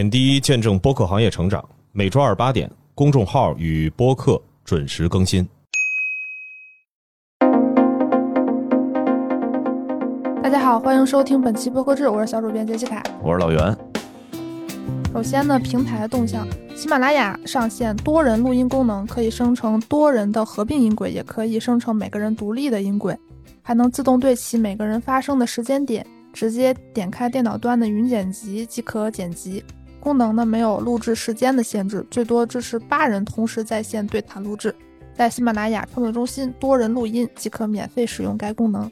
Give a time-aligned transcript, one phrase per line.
[0.00, 1.62] 点滴见证播客行业成长，
[1.92, 5.46] 每周二八点，公众号与播客准时更新。
[10.42, 13.02] 大家好，欢迎收听本期播客制，我是小主编杰西卡。
[13.22, 13.76] 我是老袁。
[15.12, 23.14] 首先呢，平台动向，喜马拉雅上线多人录音功能，可以生成多人的合并音轨，也可以生成每个人独立的音轨，
[23.60, 29.62] 还能自动对齐每个人发声的时间点，直接点开电脑端的云剪辑即可剪辑。
[30.00, 34.74] 功能呢没有录制时间的限制，最多支持八人同时在线对谈录制。
[35.14, 38.90] 在喜马拉雅创作中心多人录音即可免费使用该功能。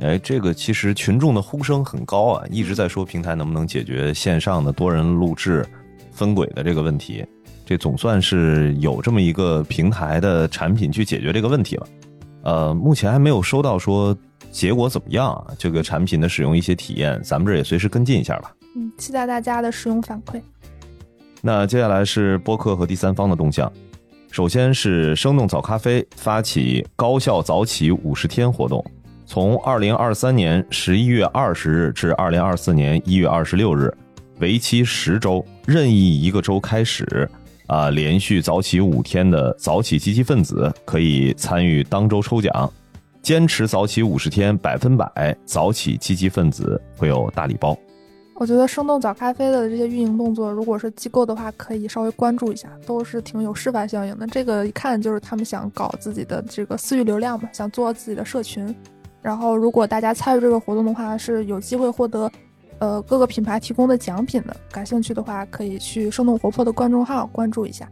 [0.00, 5.64] 哎，这个其实群众的呼声很高啊，一直在说平台能不能解决线上的多人录制
[6.10, 7.24] 分轨的这个问题。
[7.64, 11.88] 这总算是有这么一个平台的产品去解决这个问题了。
[12.42, 14.16] 呃，目前还没有收到说
[14.50, 18.52] 结果怎么样啊，这个产品的使用一些体验，咱们这也随时跟进一下吧。
[18.76, 20.40] 嗯，期待大家的使用反馈。
[21.40, 23.72] 那接下来是播客和第三方的动向。
[24.30, 28.84] 首先是生动早咖啡发起高效早起五十天活动，
[29.24, 33.92] 从二零二三年十一月二十日至二零二四年一月二十六日，
[34.38, 37.28] 为期十周，任意一个周开始，
[37.68, 42.70] 啊，连续早起五天的早起积极分子可以参与当周抽奖，
[43.22, 47.76] 坚持早起五十天，百分百早起积极分子会有大礼包。
[48.38, 54.24] 我觉得生动早咖啡的这些运营动作，如果是机构的话，可以稍微关注一下，都是挺有示范效应的。
[54.28, 58.72] 这个一看就是他们想搞自己的这个私域流量嘛，想做自己的社群。
[59.20, 62.30] 然后，如果大家参与这个活动的话，是有机会获得，
[62.78, 64.56] 呃，各个品牌提供的奖品的。
[64.70, 67.90] 感兴趣的话，可以去生动活泼的公众号关注一下。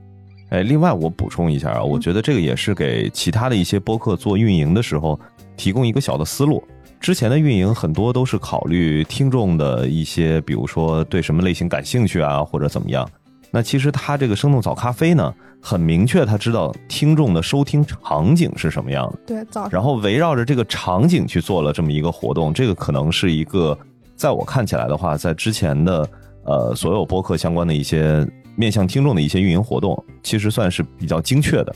[0.50, 5.18] 哎，另外我补充一下啊，我觉得这个也是给其他的一些播客做运营的时候
[5.56, 6.62] 提供一个小的思路。
[7.00, 13.08] 之前的运营很多都是考虑听众的一些，比如说对什么类型感兴趣啊，或者怎么样。
[13.50, 19.18] 那其实他这个生动早咖啡呢，很明确，他知道听众的收听场景是什么样的。
[19.26, 19.68] 对，早。
[19.70, 23.78] 然后围绕着这个场景去做了这么一个活动，这个可能是一个，
[24.16, 26.08] 在我看起来的话，在之前的
[26.44, 28.26] 呃所有播客相关的一些
[28.56, 31.74] 面向听众的一些运营活动，其实算是比较精确的。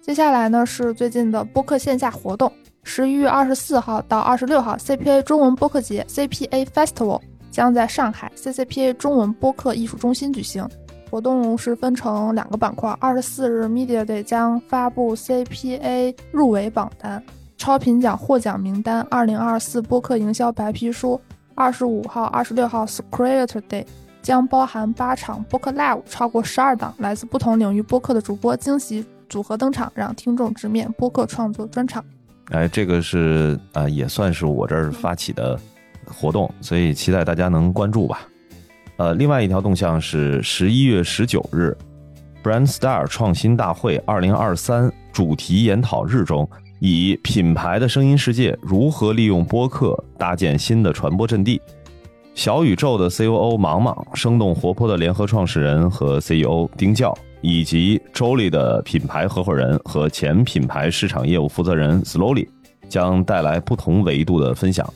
[0.00, 2.50] 接下来呢是最近的播客线下活动。
[2.84, 7.20] 十一月二十四号到二十六号，CPA 中文播客节 （CPA Festival）
[7.50, 10.68] 将在上海 CCPA 中文播客艺术中心举行。
[11.10, 17.22] 活动是分成两个板块：二十四日 Media Day 将发布 CPA 入围榜单、
[17.56, 21.18] 超频奖获奖名单、二零二四播客营销白皮书；
[21.54, 23.86] 二十五号、二十六号 Creator Day
[24.20, 32.04] 将包含八场播客 Live，超过十二档来自不同领域播客的主播惊喜组合登场，让听众直面播客创作专场。
[32.50, 35.58] 哎，这个是啊，也算是我这儿发起的
[36.04, 38.28] 活动，所以期待大家能关注吧。
[38.98, 41.74] 呃，另外一条动向是十一月十九日
[42.42, 46.48] ，Brand Star 创新大会二零二三主题研讨日中，
[46.78, 51.60] 以品牌的声音世界如何利用播客搭建新的传播阵地。
[52.34, 57.16] 小宇宙的 COO 芒芒，生动活泼的联合创始人和 CEO 丁教。
[57.42, 62.48] 以及周丽的品牌合伙人和前品牌市场业务负责人 Slowly
[62.88, 64.88] 将带来不同维度的分享。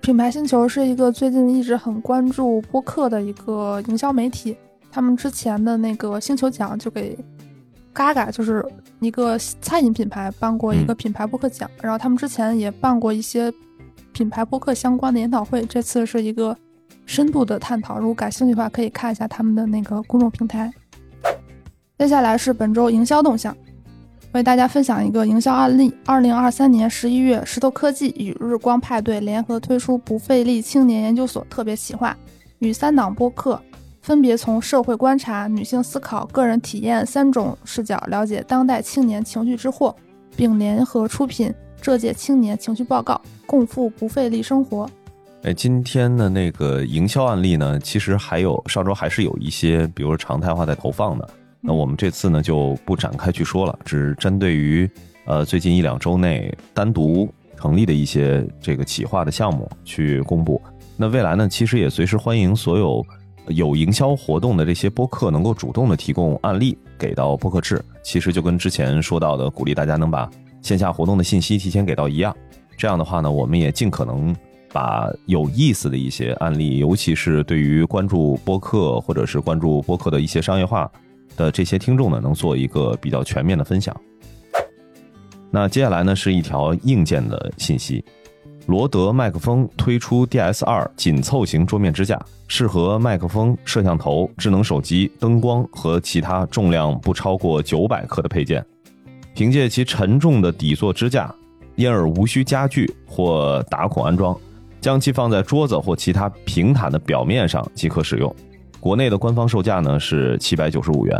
[0.00, 4.56] 品牌星球是一个最近一直很关注播客的一个营销媒体。
[4.90, 7.16] 他们之前的那个星球奖就给
[7.94, 8.64] Gaga，就是
[9.00, 11.70] 一个餐饮品牌办过一个品牌播客奖。
[11.80, 13.52] 然后他们之前也办过一些
[14.12, 15.64] 品牌播客相关的研讨会。
[15.66, 16.56] 这次是一个
[17.06, 17.98] 深度的探讨。
[17.98, 20.72] 如果感兴趣的话，可以看一下他们的那个公众平台。
[22.02, 23.56] 接下来是本周营销动向，
[24.32, 25.94] 为大家分享一个营销案例。
[26.04, 32.18] 二零二三年十一月，石头科技与日光派对联合推出不费力青年研究所特别企划，
[32.58, 33.62] 与三档播客
[34.00, 39.94] 分别从社会观察、女性思考、个人体验三种视角了解当代青年情绪之祸，
[40.34, 44.90] 并联合出品这届青年情绪报告，共赴不费力生活。
[45.44, 51.30] 哎，今天的那个营销案例呢，其实还有上周还是有一些，比如常态化在投放的。
[51.64, 54.90] 那我们这次呢就不展开去说了，只针对于
[55.26, 60.60] 呃最近一两周内单独成立的一些这个企划的项目去公布。
[60.96, 63.06] 那未来呢，其实也随时欢迎所有
[63.46, 67.80] 有营销活动的这些播客能够主动的提供案例给到播客制。
[68.02, 70.28] 其实就跟之前说到的，鼓励大家能把
[70.62, 72.36] 线下活动的信息提前给到一样。
[72.76, 74.34] 这样的话呢，我们也尽可能
[74.72, 80.90] 把有意思的一些案例，尤其是对于关注播客或者是关注播客的一些商业化。
[81.36, 83.94] 的这些听众呢，能做一个比较全面的分享。
[85.50, 88.04] 那接下来呢，是一条硬件的信息。
[88.66, 98.64] 罗德麦克风推出 DS2 紧凑型桌面支架，适合麦克风、摄像头、智能手机、灯光和其他重量不超过九百克的配件。
[99.34, 101.34] 凭借其沉重的底座支架，
[101.74, 104.38] 因而无需家具或打孔安装，
[104.80, 108.32] 将其放在桌子或其他平坦的表面上即可使用。
[108.82, 111.16] 国内的官方售价呢是七百九十五元。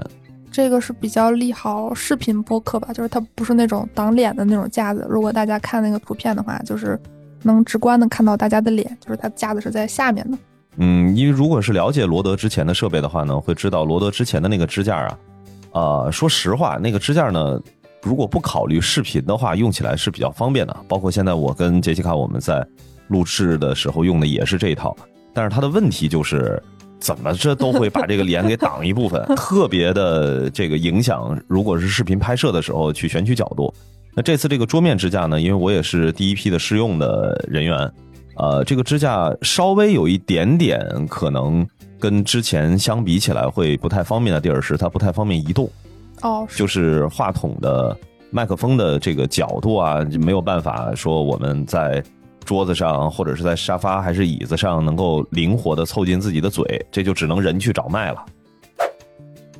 [0.50, 5.06] 这个是比较利好视频播客吧，就是它不是那种挡脸的那种架子。
[5.08, 7.00] 如果大家看那个图片的话，就是
[7.40, 10.36] 能直观的看到大家的脸，就是它架子是在下面的。
[10.78, 15.18] 嗯，因为如果是了解罗德之前的设备的话呢，会知道罗德之前的那个支架啊，
[15.70, 17.60] 呃，说实话，那个支架呢，
[18.02, 20.76] 如果不考虑视频的话，用起来是比较方便的。
[20.88, 22.66] 包括现在我跟杰西卡我们在
[23.06, 24.96] 录制的时候用的也是这一套，
[25.32, 26.60] 但是它的问题就是。
[27.02, 31.36] 怎么这都会把这个脸给挡一部分， 特别的这个影响。
[31.48, 33.74] 如果是视频拍摄的时候去选取角度，
[34.14, 37.92] 那这次这个桌面支架呢，因为我也是第一批的试用的人员，
[38.36, 41.66] 呃，这个支架稍微有一点点可能
[41.98, 45.68] 跟之前相比起来会不太方便的地儿是它不太方便移动，
[46.20, 47.96] 哦，就是话筒的
[48.30, 52.00] 麦克风的这个角度啊，没有办法说我们在。
[52.44, 58.24] 桌子上或者是在沙发还是椅子上，能够灵活的凑近自己的嘴，这就只能人去找麦了。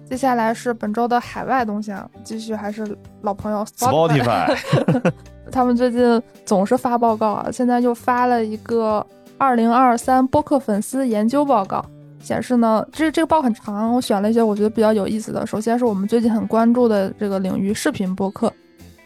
[0.09, 4.55] 接下来是本周的海外动向，继续还是老朋友 Spotify，
[5.51, 9.07] 他们最近总是发报告啊，现在又发了一个
[9.39, 11.83] 二零二三播客粉丝研究报告，
[12.21, 15.47] 显示呢，这这个报很长，我选了一些我觉得比较有意思的。
[15.47, 18.53] 首先是我们最近很关注的这个领域视频播客，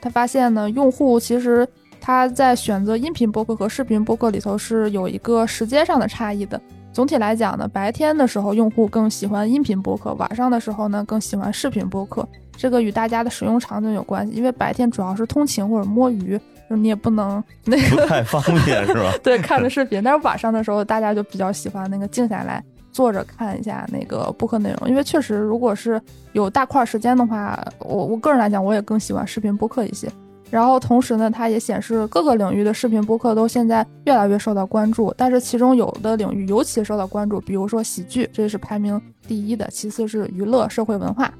[0.00, 1.68] 他发现呢，用户其实。
[2.06, 6.60] 他在选择音频播客和视频播客里头是有一个时间上的差异的。
[6.92, 12.24] 总体来讲呢，白天的时候用户更喜欢音频播客，晚上的时候呢更喜欢视频播客。
[12.56, 19.12] 这个与大家的使用场景有关系，因为白天主要是通勤或者摸鱼，就你也不能那个不太方便是吧？
[19.24, 20.00] 对，看着视频。
[20.00, 22.62] 但是晚上的时候，大家就比较喜欢那个静下来
[22.92, 26.00] 坐着看一下那个播客内容，因为确实如果是
[26.34, 30.08] 有大块时间的话，我我个人来讲，我也更喜欢视频播客一些。
[30.56, 38.98] 然后同时呢，它也显示各个领域的视频播客都现在越来越受到关注，但是其中有的领域尤其受到关注，比如说喜剧，这是排名
[39.28, 41.30] 第一的，其次是娱乐、社会文化，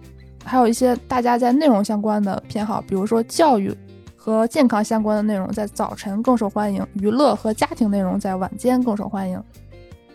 [0.45, 3.75] 还有一些大家在内容相关的偏好，比如说教育
[4.15, 9.43] 和健康相关的内容在早晨更受欢迎，娱乐和家庭内容在晚间更受欢迎。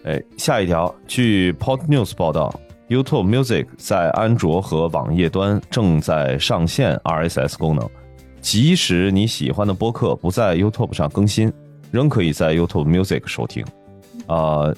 [0.04, 2.54] 哎，下一条，据 Pod News 报道
[2.88, 7.90] ，YouTube Music 在安卓和网页端正在上线 RSS 功能。
[8.42, 11.54] 即使你喜欢的播客不在 YouTube 上更新，
[11.92, 13.64] 仍可以在 YouTube Music 收听。
[14.28, 14.74] 啊，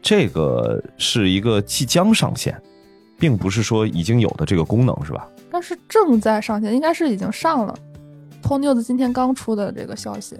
[0.00, 2.60] 这个是一个即将上线，
[3.18, 5.26] 并不是说已经有的这个功能，是吧？
[5.50, 7.74] 但是正在上线，应该是已经上了。
[8.42, 10.36] Pod News 今天刚出的这个消息，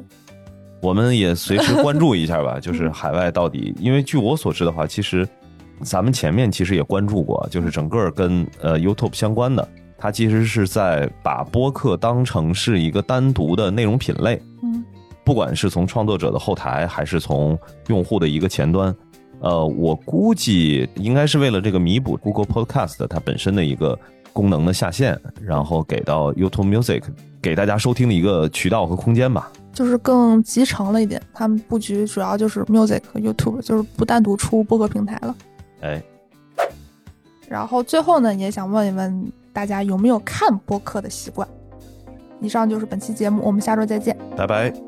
[0.80, 2.58] 我们也随时关注一下吧。
[2.62, 5.26] 就是海外到底，因为据我所知的话，其实
[5.82, 9.66] 咱们前面其实也关注过，就是整个跟呃 YouTube 相关的。
[10.00, 14.84] 它其实是在把播客当成是一个单独的内容品类，嗯，
[15.24, 17.58] 不管是从创作者的后台，还是从
[17.88, 18.94] 用户的一个前端，
[19.40, 23.98] 呃，我估计应该是为了这个弥补 Google Podcast 它本身的一个
[24.32, 27.02] 功能的下限，然后给到 YouTube Music
[27.42, 31.20] 给大家收听的一个渠道和空间吧，就是更集成了一点。
[31.34, 35.36] 他们布局主要就是 Music 和 YouTube，就是不单独出播客平台了。
[35.80, 36.00] 哎，
[37.48, 39.32] 然后最后呢，也想问一问。
[39.58, 41.48] 大家有没有看播客的习惯？
[42.40, 44.87] 以上就是本期节目，我们下周再见，拜拜。